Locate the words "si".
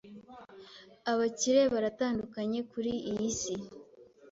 3.39-3.55